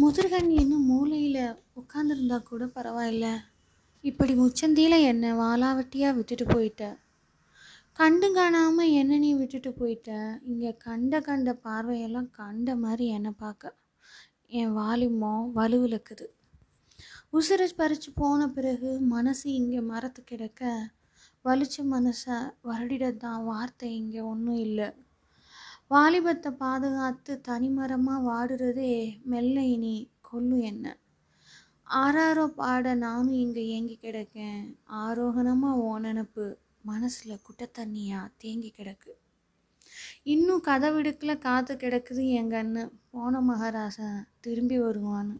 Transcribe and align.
முதுகன் 0.00 0.50
இன்னும் 0.60 0.88
மூலையில் 0.90 1.56
உட்காந்துருந்தா 1.80 2.36
கூட 2.42 2.64
பரவாயில்ல. 2.74 3.26
இப்படி 4.04 4.32
முச்சந்தியில் 4.40 4.96
என்னை 5.10 5.30
வாலாவட்டியாக 5.40 6.16
விட்டுட்டு 6.18 6.44
போயிட்ட. 6.52 6.82
கண்டு 7.98 8.28
காணாமல் 8.36 8.92
என்ன 9.00 9.18
நீ 9.24 9.30
விட்டுட்டு 9.40 9.70
போயிட்ட. 9.80 10.10
இங்கே 10.50 10.70
கண்ட 10.86 11.20
கண்ட 11.28 11.52
பார்வையெல்லாம் 11.66 12.30
கண்ட 12.38 12.76
மாதிரி 12.84 13.06
என்னை 13.16 13.32
பார்க்க. 13.42 13.74
என் 14.60 14.76
வாலிமோ 14.78 15.34
வலுவிழக்குது 15.58 16.26
உசுரை 17.38 17.68
பறித்து 17.80 18.10
போன 18.20 18.48
பிறகு 18.56 18.92
மனசு 19.14 19.46
இங்கே 19.60 19.82
மரத்து 19.92 20.22
கிடக்க. 20.24 20.62
வலிச்ச 21.44 21.84
மனசை 21.94 22.38
வருடிடத்தான் 22.70 23.44
வார்த்தை 23.50 23.90
இங்கே 24.00 24.22
ஒன்றும் 24.32 24.62
இல்லை. 24.66 24.88
வாலிபத்தை 25.90 26.50
பாதுகாத்து 26.58 27.32
தனிமரமாக 27.48 28.24
வாடுறதே 28.26 28.92
மெல்ல 29.24 29.56
இனி 29.66 29.94
கொல்லு 30.28 30.58
என்ன? 30.60 30.86
ஆறாரோ 31.86 32.44
பாட 32.58 32.92
நானும் 32.94 33.38
இங்கே 33.44 33.62
ஏங்கி 33.76 33.96
கிடக்கேன். 33.96 34.60
ஆரோகணமாக 35.00 35.82
ஓ 35.86 35.90
நினப்பு 35.98 36.44
மனசில் 36.82 37.42
குட்டை 37.42 37.66
தண்ணியாக 37.78 38.30
தேங்கி 38.36 38.70
கிடக்கு. 38.70 39.12
இன்னும் 40.24 40.62
கதவிடுக்கில் 40.68 41.42
காத்து 41.46 41.74
கிடக்குது 41.74 42.24
எங்கன்னு 42.40 42.84
போன 43.10 43.40
மகாராசன் 43.40 44.18
திரும்பி 44.40 44.78
வருவான்னு. 44.78 45.36